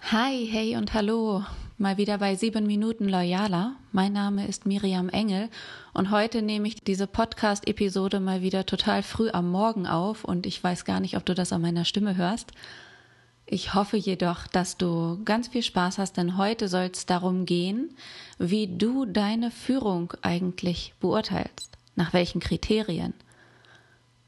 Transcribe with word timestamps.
Hi, 0.00 0.46
hey 0.50 0.76
und 0.76 0.94
hallo. 0.94 1.44
Mal 1.76 1.98
wieder 1.98 2.16
bei 2.16 2.34
7 2.34 2.66
Minuten 2.66 3.10
Loyaler. 3.10 3.76
Mein 3.92 4.14
Name 4.14 4.46
ist 4.46 4.64
Miriam 4.64 5.10
Engel 5.10 5.50
und 5.92 6.10
heute 6.10 6.40
nehme 6.40 6.66
ich 6.66 6.76
diese 6.76 7.06
Podcast-Episode 7.06 8.18
mal 8.18 8.40
wieder 8.40 8.64
total 8.64 9.02
früh 9.02 9.28
am 9.30 9.50
Morgen 9.50 9.86
auf 9.86 10.24
und 10.24 10.46
ich 10.46 10.64
weiß 10.64 10.86
gar 10.86 11.00
nicht, 11.00 11.16
ob 11.18 11.26
du 11.26 11.34
das 11.34 11.52
an 11.52 11.60
meiner 11.60 11.84
Stimme 11.84 12.16
hörst. 12.16 12.52
Ich 13.44 13.74
hoffe 13.74 13.98
jedoch, 13.98 14.46
dass 14.46 14.78
du 14.78 15.22
ganz 15.24 15.48
viel 15.48 15.62
Spaß 15.62 15.98
hast, 15.98 16.16
denn 16.16 16.38
heute 16.38 16.68
soll 16.68 16.90
es 16.92 17.04
darum 17.04 17.44
gehen, 17.44 17.94
wie 18.38 18.66
du 18.66 19.04
deine 19.04 19.50
Führung 19.50 20.14
eigentlich 20.22 20.94
beurteilst. 21.00 21.76
Nach 21.96 22.14
welchen 22.14 22.40
Kriterien? 22.40 23.12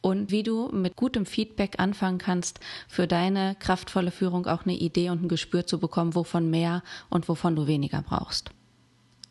Und 0.00 0.30
wie 0.30 0.42
du 0.42 0.68
mit 0.72 0.96
gutem 0.96 1.26
Feedback 1.26 1.74
anfangen 1.78 2.18
kannst, 2.18 2.60
für 2.88 3.06
deine 3.06 3.56
kraftvolle 3.58 4.10
Führung 4.10 4.46
auch 4.46 4.64
eine 4.64 4.76
Idee 4.76 5.10
und 5.10 5.22
ein 5.22 5.28
Gespür 5.28 5.66
zu 5.66 5.78
bekommen, 5.78 6.14
wovon 6.14 6.50
mehr 6.50 6.82
und 7.08 7.28
wovon 7.28 7.56
du 7.56 7.66
weniger 7.66 8.02
brauchst. 8.02 8.50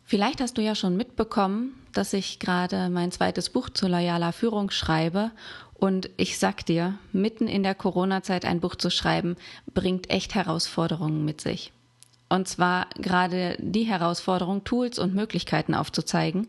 Vielleicht 0.04 0.40
hast 0.40 0.58
du 0.58 0.62
ja 0.62 0.74
schon 0.74 0.96
mitbekommen, 0.96 1.74
dass 1.92 2.12
ich 2.12 2.38
gerade 2.40 2.88
mein 2.88 3.12
zweites 3.12 3.50
Buch 3.50 3.70
zu 3.70 3.86
loyaler 3.86 4.32
Führung 4.32 4.70
schreibe 4.70 5.30
und 5.74 6.10
ich 6.16 6.38
sag 6.38 6.66
dir, 6.66 6.98
mitten 7.12 7.48
in 7.48 7.62
der 7.62 7.74
Corona-Zeit 7.74 8.44
ein 8.44 8.60
Buch 8.60 8.74
zu 8.74 8.90
schreiben, 8.90 9.36
bringt 9.72 10.10
echt 10.10 10.34
Herausforderungen 10.34 11.24
mit 11.24 11.40
sich. 11.40 11.72
Und 12.28 12.46
zwar 12.48 12.86
gerade 12.96 13.56
die 13.58 13.84
Herausforderung, 13.84 14.62
Tools 14.62 14.98
und 14.98 15.14
Möglichkeiten 15.14 15.74
aufzuzeigen, 15.74 16.48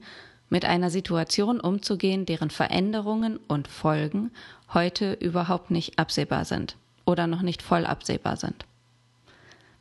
mit 0.51 0.65
einer 0.65 0.91
Situation 0.91 1.59
umzugehen, 1.59 2.27
deren 2.27 2.51
Veränderungen 2.51 3.39
und 3.47 3.67
Folgen 3.67 4.31
heute 4.73 5.13
überhaupt 5.13 5.71
nicht 5.71 5.97
absehbar 5.97 6.45
sind 6.45 6.75
oder 7.05 7.25
noch 7.25 7.41
nicht 7.41 7.61
voll 7.61 7.85
absehbar 7.85 8.35
sind. 8.35 8.65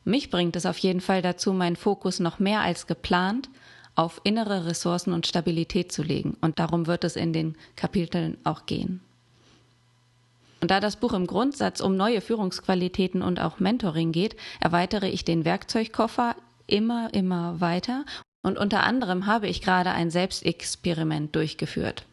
Mich 0.05 0.30
bringt 0.30 0.56
es 0.56 0.66
auf 0.66 0.78
jeden 0.78 1.01
Fall 1.01 1.23
dazu, 1.23 1.52
meinen 1.52 1.77
Fokus 1.77 2.20
noch 2.20 2.38
mehr 2.38 2.61
als 2.61 2.86
geplant 2.86 3.50
auf 3.97 4.20
innere 4.22 4.64
Ressourcen 4.64 5.12
und 5.12 5.27
Stabilität 5.27 5.92
zu 5.92 6.03
legen. 6.03 6.36
Und 6.41 6.58
darum 6.58 6.86
wird 6.86 7.05
es 7.05 7.17
in 7.17 7.33
den 7.33 7.56
Kapiteln 7.77 8.39
auch 8.45 8.64
gehen. 8.64 9.00
Und 10.61 10.70
da 10.70 10.78
das 10.78 10.97
Buch 10.97 11.12
im 11.14 11.27
Grundsatz 11.27 11.80
um 11.80 11.97
neue 11.97 12.20
Führungsqualitäten 12.20 13.23
und 13.23 13.41
auch 13.41 13.58
Mentoring 13.58 14.12
geht, 14.12 14.36
erweitere 14.61 15.08
ich 15.08 15.25
den 15.25 15.45
Werkzeugkoffer 15.45 16.36
immer, 16.67 17.12
immer 17.12 17.61
weiter 17.61 18.05
und 18.42 18.58
unter 18.58 18.84
anderem 18.84 19.27
habe 19.27 19.48
ich 19.48 19.62
gerade 19.62 19.91
ein 19.91 20.10
Selbstexperiment 20.10 21.34
durchgeführt. 21.36 22.05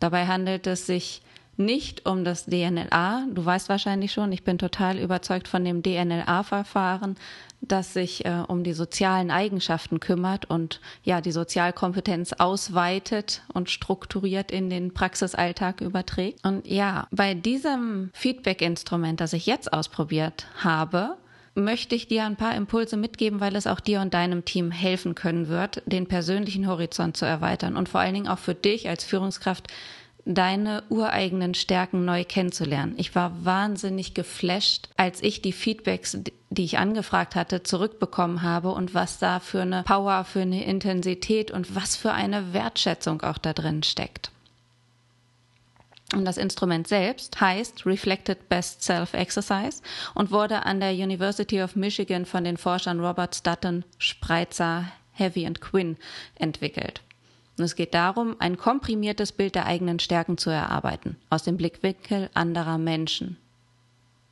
Dabei 0.00 0.26
handelt 0.26 0.66
es 0.66 0.86
sich 0.86 1.22
nicht 1.56 2.06
um 2.06 2.24
das 2.24 2.46
DNLA. 2.46 3.26
Du 3.30 3.44
weißt 3.44 3.68
wahrscheinlich 3.68 4.12
schon, 4.12 4.32
ich 4.32 4.42
bin 4.42 4.58
total 4.58 4.98
überzeugt 4.98 5.48
von 5.48 5.64
dem 5.64 5.82
DNLA-Verfahren, 5.82 7.16
das 7.60 7.92
sich 7.92 8.24
äh, 8.24 8.42
um 8.48 8.64
die 8.64 8.72
sozialen 8.72 9.30
Eigenschaften 9.30 10.00
kümmert 10.00 10.46
und 10.46 10.80
ja 11.04 11.20
die 11.20 11.30
Sozialkompetenz 11.30 12.32
ausweitet 12.32 13.42
und 13.52 13.70
strukturiert 13.70 14.50
in 14.50 14.70
den 14.70 14.94
Praxisalltag 14.94 15.80
überträgt. 15.80 16.44
Und 16.44 16.66
ja, 16.66 17.06
bei 17.10 17.34
diesem 17.34 18.10
Feedback-Instrument, 18.14 19.20
das 19.20 19.32
ich 19.34 19.46
jetzt 19.46 19.72
ausprobiert 19.72 20.46
habe, 20.56 21.16
möchte 21.54 21.94
ich 21.94 22.08
dir 22.08 22.24
ein 22.24 22.36
paar 22.36 22.54
Impulse 22.54 22.96
mitgeben, 22.96 23.40
weil 23.40 23.56
es 23.56 23.66
auch 23.66 23.80
dir 23.80 24.00
und 24.00 24.14
deinem 24.14 24.44
Team 24.44 24.70
helfen 24.70 25.14
können 25.14 25.48
wird, 25.48 25.82
den 25.86 26.06
persönlichen 26.06 26.66
Horizont 26.66 27.16
zu 27.16 27.24
erweitern 27.24 27.76
und 27.76 27.88
vor 27.88 28.00
allen 28.00 28.14
Dingen 28.14 28.28
auch 28.28 28.38
für 28.38 28.54
dich 28.54 28.88
als 28.88 29.04
Führungskraft 29.04 29.68
deine 30.24 30.84
ureigenen 30.88 31.54
Stärken 31.54 32.04
neu 32.04 32.24
kennenzulernen. 32.24 32.94
Ich 32.96 33.14
war 33.14 33.44
wahnsinnig 33.44 34.14
geflasht, 34.14 34.88
als 34.96 35.22
ich 35.22 35.42
die 35.42 35.52
Feedbacks, 35.52 36.18
die 36.50 36.64
ich 36.64 36.78
angefragt 36.78 37.34
hatte, 37.34 37.62
zurückbekommen 37.62 38.42
habe 38.42 38.70
und 38.70 38.94
was 38.94 39.18
da 39.18 39.40
für 39.40 39.62
eine 39.62 39.82
Power, 39.82 40.24
für 40.24 40.42
eine 40.42 40.64
Intensität 40.64 41.50
und 41.50 41.74
was 41.74 41.96
für 41.96 42.12
eine 42.12 42.52
Wertschätzung 42.52 43.22
auch 43.22 43.38
da 43.38 43.52
drin 43.52 43.82
steckt. 43.82 44.30
Und 46.12 46.24
das 46.26 46.36
Instrument 46.36 46.86
selbst 46.86 47.40
heißt 47.40 47.86
Reflected 47.86 48.48
Best 48.48 48.82
Self 48.82 49.14
Exercise 49.14 49.82
und 50.14 50.30
wurde 50.30 50.66
an 50.66 50.80
der 50.80 50.92
University 50.92 51.62
of 51.62 51.74
Michigan 51.74 52.26
von 52.26 52.44
den 52.44 52.58
Forschern 52.58 53.00
Robert 53.00 53.34
Stutton, 53.34 53.84
Spreitzer, 53.98 54.84
Heavy 55.12 55.46
und 55.46 55.60
Quinn 55.60 55.96
entwickelt. 56.34 57.02
Und 57.58 57.64
es 57.64 57.76
geht 57.76 57.94
darum, 57.94 58.36
ein 58.38 58.56
komprimiertes 58.56 59.32
Bild 59.32 59.54
der 59.54 59.66
eigenen 59.66 59.98
Stärken 59.98 60.38
zu 60.38 60.50
erarbeiten, 60.50 61.16
aus 61.30 61.42
dem 61.42 61.56
Blickwinkel 61.56 62.30
anderer 62.34 62.78
Menschen. 62.78 63.36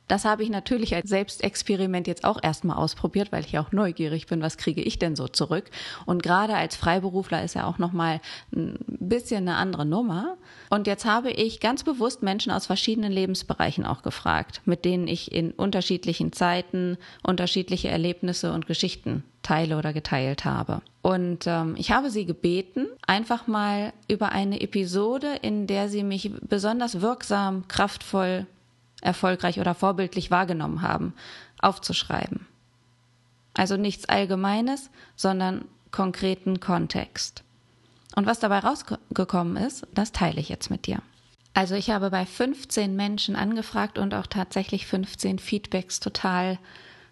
Das 0.07 0.25
habe 0.25 0.43
ich 0.43 0.49
natürlich 0.49 0.93
als 0.93 1.09
Selbstexperiment 1.09 2.05
jetzt 2.05 2.25
auch 2.25 2.37
erstmal 2.41 2.75
ausprobiert, 2.75 3.31
weil 3.31 3.45
ich 3.45 3.57
auch 3.57 3.71
neugierig 3.71 4.27
bin, 4.27 4.41
was 4.41 4.57
kriege 4.57 4.81
ich 4.81 4.99
denn 4.99 5.15
so 5.15 5.27
zurück? 5.27 5.69
Und 6.05 6.21
gerade 6.21 6.55
als 6.55 6.75
Freiberufler 6.75 7.43
ist 7.43 7.55
ja 7.55 7.65
auch 7.65 7.77
nochmal 7.77 8.19
ein 8.53 8.77
bisschen 8.87 9.47
eine 9.47 9.57
andere 9.57 9.85
Nummer. 9.85 10.37
Und 10.69 10.85
jetzt 10.85 11.05
habe 11.05 11.31
ich 11.31 11.61
ganz 11.61 11.83
bewusst 11.83 12.23
Menschen 12.23 12.51
aus 12.51 12.65
verschiedenen 12.65 13.11
Lebensbereichen 13.11 13.85
auch 13.85 14.01
gefragt, 14.03 14.61
mit 14.65 14.83
denen 14.83 15.07
ich 15.07 15.31
in 15.31 15.51
unterschiedlichen 15.51 16.33
Zeiten 16.33 16.97
unterschiedliche 17.23 17.87
Erlebnisse 17.87 18.51
und 18.51 18.67
Geschichten 18.67 19.23
teile 19.43 19.77
oder 19.77 19.93
geteilt 19.93 20.45
habe. 20.45 20.81
Und 21.01 21.47
ähm, 21.47 21.75
ich 21.77 21.91
habe 21.91 22.09
sie 22.11 22.25
gebeten, 22.25 22.87
einfach 23.07 23.47
mal 23.47 23.93
über 24.07 24.33
eine 24.33 24.61
Episode, 24.61 25.35
in 25.41 25.67
der 25.67 25.89
sie 25.89 26.03
mich 26.03 26.31
besonders 26.41 27.01
wirksam, 27.01 27.67
kraftvoll 27.67 28.45
erfolgreich 29.01 29.59
oder 29.59 29.75
vorbildlich 29.75 30.31
wahrgenommen 30.31 30.81
haben, 30.81 31.13
aufzuschreiben. 31.59 32.47
Also 33.53 33.75
nichts 33.75 34.07
Allgemeines, 34.07 34.89
sondern 35.15 35.65
konkreten 35.91 36.59
Kontext. 36.59 37.43
Und 38.15 38.25
was 38.25 38.39
dabei 38.39 38.59
rausgekommen 38.59 39.57
ist, 39.57 39.85
das 39.93 40.11
teile 40.11 40.39
ich 40.39 40.49
jetzt 40.49 40.69
mit 40.69 40.87
dir. 40.87 41.01
Also 41.53 41.75
ich 41.75 41.89
habe 41.89 42.09
bei 42.11 42.25
15 42.25 42.95
Menschen 42.95 43.35
angefragt 43.35 43.97
und 43.97 44.13
auch 44.13 44.27
tatsächlich 44.27 44.87
15 44.87 45.39
Feedbacks 45.39 45.99
total 45.99 46.59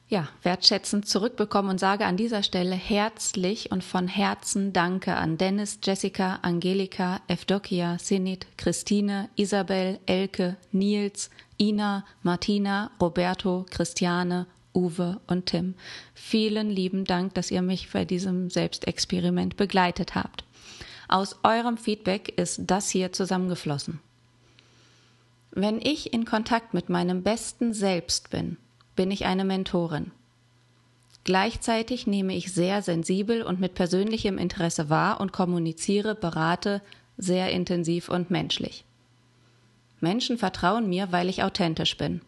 ja, 0.10 0.28
wertschätzend 0.42 1.08
zurückbekommen 1.08 1.70
und 1.70 1.80
sage 1.80 2.06
an 2.06 2.18
dieser 2.18 2.42
Stelle 2.42 2.76
herzlich 2.76 3.72
und 3.72 3.84
von 3.84 4.08
Herzen 4.08 4.74
Danke 4.74 5.16
an 5.16 5.38
Dennis, 5.38 5.80
Jessica, 5.84 6.40
Angelika, 6.42 7.22
Evdokia, 7.28 8.00
Sinit, 8.00 8.48
Christine, 8.58 9.30
Isabel, 9.36 10.00
Elke, 10.08 10.58
Nils, 10.72 11.30
Ina, 11.60 12.06
Martina, 12.24 12.90
Roberto, 13.00 13.68
Christiane, 13.70 14.48
Uwe 14.74 15.20
und 15.28 15.46
Tim. 15.46 15.76
Vielen 16.16 16.72
lieben 16.72 17.06
Dank, 17.06 17.36
dass 17.36 17.52
ihr 17.52 17.62
mich 17.62 17.92
bei 17.92 18.04
diesem 18.04 18.50
Selbstexperiment 18.50 19.58
begleitet 19.58 20.16
habt. 20.16 20.44
Aus 21.08 21.38
eurem 21.44 21.78
Feedback 21.78 22.34
ist 22.36 22.62
das 22.66 22.90
hier 22.90 23.12
zusammengeflossen. 23.12 24.00
Wenn 25.52 25.80
ich 25.82 26.14
in 26.14 26.26
Kontakt 26.26 26.74
mit 26.74 26.90
meinem 26.90 27.24
besten 27.24 27.74
Selbst 27.74 28.30
bin, 28.30 28.58
bin 29.00 29.12
ich 29.12 29.26
eine 29.26 29.46
Mentorin. 29.46 30.12
Gleichzeitig 31.24 32.06
nehme 32.06 32.36
ich 32.36 32.52
sehr 32.52 32.82
sensibel 32.82 33.44
und 33.44 33.58
mit 33.58 33.74
persönlichem 33.74 34.38
Interesse 34.38 34.90
wahr 34.90 35.22
und 35.22 35.32
kommuniziere, 35.32 36.16
berate 36.16 36.82
sehr 37.16 37.50
intensiv 37.50 38.10
und 38.10 38.30
menschlich. 38.30 38.84
Menschen 40.02 40.38
vertrauen 40.38 40.90
mir, 40.90 41.14
weil 41.14 41.30
ich 41.30 41.44
authentisch 41.44 41.96
bin. 41.96 42.20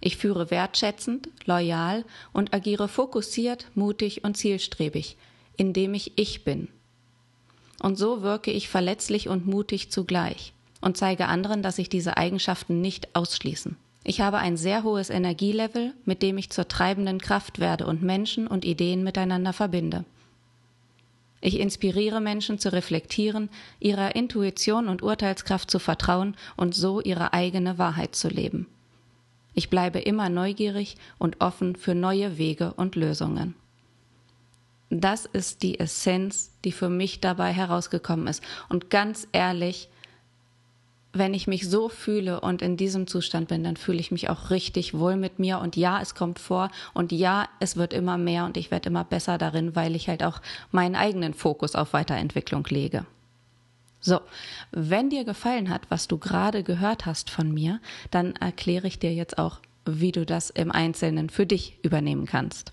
Ich 0.00 0.16
führe 0.16 0.50
wertschätzend, 0.50 1.28
loyal 1.44 2.02
und 2.32 2.54
agiere 2.54 2.88
fokussiert, 2.88 3.66
mutig 3.74 4.24
und 4.24 4.38
zielstrebig, 4.38 5.18
indem 5.58 5.92
ich 5.92 6.16
ich 6.16 6.44
bin. 6.44 6.68
Und 7.82 7.96
so 7.96 8.22
wirke 8.22 8.52
ich 8.52 8.70
verletzlich 8.70 9.28
und 9.28 9.46
mutig 9.46 9.90
zugleich 9.90 10.54
und 10.80 10.96
zeige 10.96 11.26
anderen, 11.26 11.62
dass 11.62 11.76
sich 11.76 11.90
diese 11.90 12.16
Eigenschaften 12.16 12.80
nicht 12.80 13.14
ausschließen. 13.14 13.76
Ich 14.08 14.20
habe 14.20 14.38
ein 14.38 14.56
sehr 14.56 14.84
hohes 14.84 15.10
Energielevel, 15.10 15.92
mit 16.04 16.22
dem 16.22 16.38
ich 16.38 16.50
zur 16.50 16.68
treibenden 16.68 17.20
Kraft 17.20 17.58
werde 17.58 17.86
und 17.86 18.02
Menschen 18.02 18.46
und 18.46 18.64
Ideen 18.64 19.02
miteinander 19.02 19.52
verbinde. 19.52 20.04
Ich 21.40 21.58
inspiriere 21.58 22.20
Menschen 22.20 22.60
zu 22.60 22.72
reflektieren, 22.72 23.50
ihrer 23.80 24.14
Intuition 24.14 24.86
und 24.86 25.02
Urteilskraft 25.02 25.68
zu 25.68 25.80
vertrauen 25.80 26.36
und 26.56 26.72
so 26.72 27.00
ihre 27.00 27.32
eigene 27.32 27.78
Wahrheit 27.78 28.14
zu 28.14 28.28
leben. 28.28 28.68
Ich 29.54 29.70
bleibe 29.70 29.98
immer 29.98 30.28
neugierig 30.28 30.96
und 31.18 31.40
offen 31.40 31.74
für 31.74 31.96
neue 31.96 32.38
Wege 32.38 32.74
und 32.74 32.94
Lösungen. 32.94 33.56
Das 34.88 35.24
ist 35.24 35.64
die 35.64 35.80
Essenz, 35.80 36.52
die 36.64 36.70
für 36.70 36.88
mich 36.88 37.18
dabei 37.18 37.52
herausgekommen 37.52 38.28
ist. 38.28 38.40
Und 38.68 38.88
ganz 38.88 39.26
ehrlich, 39.32 39.88
wenn 41.18 41.34
ich 41.34 41.46
mich 41.46 41.68
so 41.68 41.88
fühle 41.88 42.40
und 42.40 42.62
in 42.62 42.76
diesem 42.76 43.06
Zustand 43.06 43.48
bin, 43.48 43.64
dann 43.64 43.76
fühle 43.76 43.98
ich 43.98 44.10
mich 44.10 44.30
auch 44.30 44.50
richtig 44.50 44.94
wohl 44.94 45.16
mit 45.16 45.38
mir. 45.38 45.58
Und 45.58 45.76
ja, 45.76 46.00
es 46.00 46.14
kommt 46.14 46.38
vor. 46.38 46.70
Und 46.94 47.12
ja, 47.12 47.48
es 47.60 47.76
wird 47.76 47.92
immer 47.92 48.18
mehr 48.18 48.44
und 48.44 48.56
ich 48.56 48.70
werde 48.70 48.88
immer 48.88 49.04
besser 49.04 49.38
darin, 49.38 49.76
weil 49.76 49.94
ich 49.94 50.08
halt 50.08 50.22
auch 50.22 50.40
meinen 50.70 50.96
eigenen 50.96 51.34
Fokus 51.34 51.74
auf 51.74 51.92
Weiterentwicklung 51.92 52.64
lege. 52.68 53.06
So, 54.00 54.20
wenn 54.70 55.10
dir 55.10 55.24
gefallen 55.24 55.68
hat, 55.68 55.82
was 55.88 56.06
du 56.06 56.18
gerade 56.18 56.62
gehört 56.62 57.06
hast 57.06 57.30
von 57.30 57.52
mir, 57.52 57.80
dann 58.10 58.36
erkläre 58.36 58.86
ich 58.86 58.98
dir 58.98 59.12
jetzt 59.12 59.38
auch, 59.38 59.60
wie 59.84 60.12
du 60.12 60.26
das 60.26 60.50
im 60.50 60.70
Einzelnen 60.70 61.30
für 61.30 61.46
dich 61.46 61.78
übernehmen 61.82 62.26
kannst. 62.26 62.72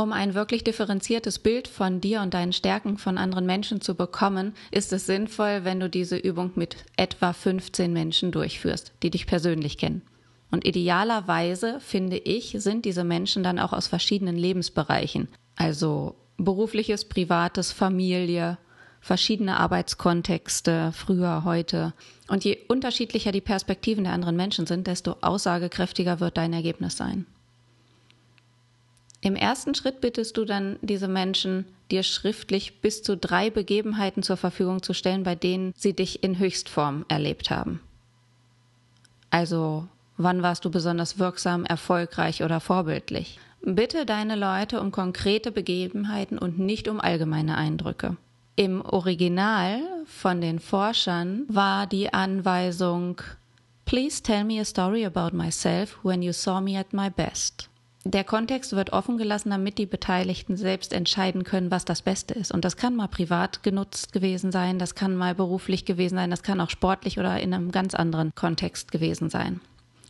Um 0.00 0.14
ein 0.14 0.32
wirklich 0.32 0.64
differenziertes 0.64 1.38
Bild 1.40 1.68
von 1.68 2.00
dir 2.00 2.22
und 2.22 2.32
deinen 2.32 2.54
Stärken 2.54 2.96
von 2.96 3.18
anderen 3.18 3.44
Menschen 3.44 3.82
zu 3.82 3.94
bekommen, 3.94 4.54
ist 4.70 4.94
es 4.94 5.04
sinnvoll, 5.04 5.64
wenn 5.64 5.78
du 5.78 5.90
diese 5.90 6.16
Übung 6.16 6.52
mit 6.54 6.76
etwa 6.96 7.34
15 7.34 7.92
Menschen 7.92 8.32
durchführst, 8.32 8.92
die 9.02 9.10
dich 9.10 9.26
persönlich 9.26 9.76
kennen. 9.76 10.00
Und 10.50 10.66
idealerweise, 10.66 11.80
finde 11.80 12.16
ich, 12.16 12.56
sind 12.56 12.86
diese 12.86 13.04
Menschen 13.04 13.42
dann 13.42 13.58
auch 13.58 13.74
aus 13.74 13.88
verschiedenen 13.88 14.36
Lebensbereichen. 14.36 15.28
Also 15.54 16.14
berufliches, 16.38 17.04
privates, 17.04 17.70
Familie, 17.70 18.56
verschiedene 19.02 19.58
Arbeitskontexte, 19.58 20.92
früher, 20.94 21.44
heute. 21.44 21.92
Und 22.26 22.42
je 22.42 22.56
unterschiedlicher 22.68 23.32
die 23.32 23.42
Perspektiven 23.42 24.04
der 24.04 24.14
anderen 24.14 24.36
Menschen 24.36 24.64
sind, 24.64 24.86
desto 24.86 25.16
aussagekräftiger 25.20 26.20
wird 26.20 26.38
dein 26.38 26.54
Ergebnis 26.54 26.96
sein. 26.96 27.26
Im 29.22 29.36
ersten 29.36 29.74
Schritt 29.74 30.00
bittest 30.00 30.36
du 30.36 30.44
dann 30.44 30.78
diese 30.80 31.08
Menschen, 31.08 31.66
dir 31.90 32.02
schriftlich 32.02 32.80
bis 32.80 33.02
zu 33.02 33.16
drei 33.16 33.50
Begebenheiten 33.50 34.22
zur 34.22 34.36
Verfügung 34.36 34.82
zu 34.82 34.94
stellen, 34.94 35.24
bei 35.24 35.34
denen 35.34 35.74
sie 35.76 35.92
dich 35.92 36.22
in 36.22 36.38
Höchstform 36.38 37.04
erlebt 37.08 37.50
haben. 37.50 37.80
Also, 39.30 39.86
wann 40.16 40.42
warst 40.42 40.64
du 40.64 40.70
besonders 40.70 41.18
wirksam, 41.18 41.64
erfolgreich 41.64 42.42
oder 42.42 42.60
vorbildlich? 42.60 43.38
Bitte 43.62 44.06
deine 44.06 44.36
Leute 44.36 44.80
um 44.80 44.90
konkrete 44.90 45.52
Begebenheiten 45.52 46.38
und 46.38 46.58
nicht 46.58 46.88
um 46.88 47.00
allgemeine 47.00 47.56
Eindrücke. 47.56 48.16
Im 48.56 48.82
Original 48.82 49.80
von 50.06 50.40
den 50.40 50.58
Forschern 50.58 51.44
war 51.48 51.86
die 51.86 52.12
Anweisung 52.12 53.20
Please 53.84 54.22
tell 54.22 54.44
me 54.44 54.60
a 54.60 54.64
story 54.64 55.04
about 55.04 55.36
myself 55.36 55.98
when 56.04 56.22
you 56.22 56.32
saw 56.32 56.60
me 56.60 56.78
at 56.78 56.92
my 56.92 57.10
best. 57.10 57.69
Der 58.04 58.24
Kontext 58.24 58.72
wird 58.72 58.92
offen 58.94 59.18
gelassen, 59.18 59.50
damit 59.50 59.76
die 59.76 59.84
Beteiligten 59.84 60.56
selbst 60.56 60.94
entscheiden 60.94 61.44
können, 61.44 61.70
was 61.70 61.84
das 61.84 62.00
Beste 62.00 62.32
ist. 62.32 62.50
Und 62.50 62.64
das 62.64 62.78
kann 62.78 62.96
mal 62.96 63.08
privat 63.08 63.62
genutzt 63.62 64.12
gewesen 64.12 64.52
sein, 64.52 64.78
das 64.78 64.94
kann 64.94 65.16
mal 65.16 65.34
beruflich 65.34 65.84
gewesen 65.84 66.16
sein, 66.16 66.30
das 66.30 66.42
kann 66.42 66.60
auch 66.62 66.70
sportlich 66.70 67.18
oder 67.18 67.38
in 67.40 67.52
einem 67.52 67.72
ganz 67.72 67.94
anderen 67.94 68.34
Kontext 68.34 68.90
gewesen 68.90 69.28
sein. 69.28 69.60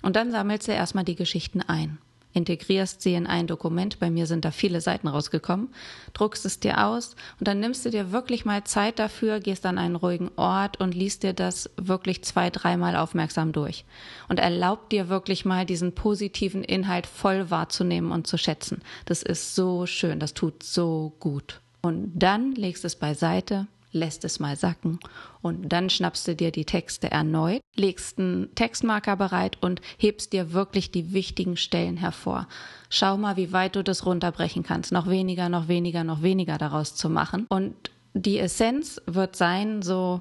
Und 0.03 0.15
dann 0.15 0.31
sammelst 0.31 0.69
du 0.69 0.73
erstmal 0.73 1.05
die 1.05 1.17
Geschichten 1.17 1.63
ein 1.63 1.99
integrierst 2.33 3.03
sie 3.03 3.15
in 3.15 3.27
ein 3.27 3.47
Dokument, 3.47 3.99
bei 3.99 4.11
mir 4.11 4.27
sind 4.27 4.45
da 4.45 4.51
viele 4.51 4.81
Seiten 4.81 5.09
rausgekommen, 5.09 5.69
druckst 6.13 6.45
es 6.47 6.61
dir 6.61 6.87
aus 6.87 7.17
und 7.39 7.49
dann 7.49 7.61
nimmst 7.61 7.85
du 7.85 7.91
dir 7.91 8.13
wirklich 8.13 8.45
mal 8.45 8.65
Zeit 8.65 8.99
dafür, 8.99 9.41
gehst 9.41 9.67
an 9.67 9.79
einen 9.79 9.97
ruhigen 9.97 10.31
Ort 10.37 10.81
und 10.81 10.95
liest 10.95 11.23
dir 11.23 11.33
das 11.33 11.71
wirklich 11.77 12.23
zwei, 12.25 12.51
dreimal 12.51 12.97
aufmerksam 12.97 13.53
durch 13.53 13.85
und 14.29 14.39
erlaubt 14.39 14.93
dir 14.93 15.09
wirklich 15.09 15.45
mal 15.45 15.67
diesen 15.67 15.95
positiven 15.95 16.63
Inhalt 16.65 17.07
voll 17.07 17.51
wahrzunehmen 17.51 18.13
und 18.13 18.27
zu 18.27 18.39
schätzen. 18.39 18.83
Das 19.05 19.23
ist 19.23 19.55
so 19.55 19.87
schön, 19.87 20.21
das 20.21 20.35
tut 20.35 20.63
so 20.63 21.15
gut. 21.21 21.61
Und 21.83 22.13
dann 22.15 22.53
legst 22.53 22.85
es 22.85 22.97
beiseite, 22.97 23.67
lässt 23.93 24.25
es 24.25 24.41
mal 24.41 24.57
sacken 24.57 24.99
und 25.43 25.69
dann 25.73 25.91
schnappst 25.91 26.27
du 26.29 26.37
dir 26.37 26.51
die 26.51 26.65
Texte 26.65 27.11
erneut, 27.11 27.61
legst 27.75 28.19
einen 28.19 28.55
Textmarker 28.55 29.17
bereit 29.17 29.59
und 29.61 29.81
hebst 29.99 30.33
dir 30.33 30.53
wirklich 30.53 30.91
die 30.91 31.13
wichtigen 31.13 31.57
Stellen 31.57 31.97
hervor. 31.97 32.49
Schau 32.89 33.17
mal, 33.17 33.37
wie 33.37 33.53
weit 33.53 33.77
du 33.77 33.85
das 33.85 34.07
runterbrechen 34.07 34.63
kannst. 34.63 34.93
Noch 34.93 35.09
weniger, 35.09 35.49
noch 35.49 35.69
weniger, 35.69 36.05
noch 36.05 36.23
weniger 36.23 36.59
daraus 36.59 36.95
zu 36.95 37.09
machen. 37.09 37.47
Und 37.49 37.75
die 38.15 38.39
Essenz 38.39 39.01
wird 39.07 39.37
sein, 39.37 39.83
so 39.83 40.21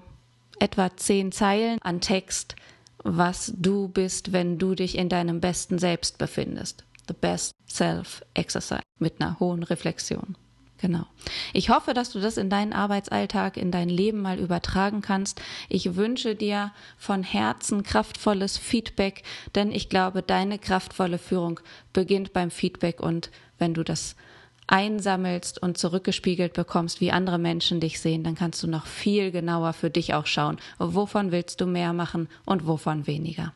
etwa 0.59 0.95
zehn 0.95 1.31
Zeilen 1.31 1.79
an 1.81 2.01
Text, 2.01 2.55
was 3.03 3.53
du 3.55 3.87
bist, 3.87 4.33
wenn 4.33 4.57
du 4.57 4.75
dich 4.75 4.97
in 4.97 5.09
deinem 5.09 5.39
besten 5.39 5.79
Selbst 5.79 6.17
befindest. 6.17 6.83
The 7.07 7.13
Best 7.13 7.53
Self 7.67 8.23
Exercise 8.33 8.81
mit 8.99 9.21
einer 9.21 9.39
hohen 9.39 9.63
Reflexion. 9.63 10.35
Genau. 10.81 11.05
Ich 11.51 11.69
hoffe, 11.69 11.93
dass 11.93 12.09
du 12.11 12.21
das 12.21 12.37
in 12.37 12.49
deinen 12.49 12.71
Arbeitsalltag, 12.71 13.57
in 13.57 13.69
dein 13.69 13.89
Leben 13.89 14.21
mal 14.21 14.39
übertragen 14.39 15.01
kannst. 15.01 15.41
Ich 15.67 15.95
wünsche 15.95 16.35
dir 16.35 16.71
von 16.97 17.21
Herzen 17.21 17.83
kraftvolles 17.83 18.57
Feedback, 18.57 19.23
denn 19.55 19.71
ich 19.71 19.89
glaube, 19.89 20.21
deine 20.21 20.57
kraftvolle 20.57 21.17
Führung 21.17 21.59
beginnt 21.91 22.31
beim 22.31 22.49
Feedback 22.49 23.01
und 23.01 23.29
wenn 23.57 23.73
du 23.73 23.83
das 23.83 24.15
einsammelst 24.67 25.61
und 25.61 25.77
zurückgespiegelt 25.77 26.53
bekommst, 26.53 27.01
wie 27.01 27.11
andere 27.11 27.39
Menschen 27.39 27.81
dich 27.81 27.99
sehen, 27.99 28.23
dann 28.23 28.35
kannst 28.35 28.63
du 28.63 28.67
noch 28.67 28.85
viel 28.85 29.31
genauer 29.31 29.73
für 29.73 29.89
dich 29.89 30.13
auch 30.13 30.27
schauen, 30.27 30.57
wovon 30.77 31.31
willst 31.31 31.59
du 31.59 31.65
mehr 31.65 31.91
machen 31.91 32.29
und 32.45 32.67
wovon 32.67 33.05
weniger. 33.05 33.53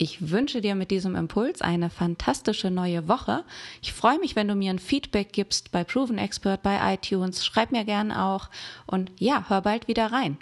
Ich 0.00 0.30
wünsche 0.30 0.60
dir 0.60 0.76
mit 0.76 0.92
diesem 0.92 1.16
Impuls 1.16 1.60
eine 1.60 1.90
fantastische 1.90 2.70
neue 2.70 3.08
Woche. 3.08 3.44
Ich 3.82 3.92
freue 3.92 4.20
mich, 4.20 4.36
wenn 4.36 4.46
du 4.46 4.54
mir 4.54 4.70
ein 4.70 4.78
Feedback 4.78 5.32
gibst 5.32 5.72
bei 5.72 5.82
Proven 5.82 6.18
Expert, 6.18 6.62
bei 6.62 6.94
iTunes. 6.94 7.44
Schreib 7.44 7.72
mir 7.72 7.84
gern 7.84 8.12
auch 8.12 8.48
und 8.86 9.10
ja, 9.18 9.46
hör 9.48 9.62
bald 9.62 9.88
wieder 9.88 10.12
rein. 10.12 10.38